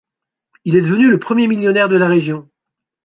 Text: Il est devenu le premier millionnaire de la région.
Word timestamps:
Il 0.65 0.75
est 0.75 0.81
devenu 0.81 1.11
le 1.11 1.19
premier 1.19 1.45
millionnaire 1.47 1.87
de 1.87 1.95
la 1.95 2.07
région. 2.07 2.49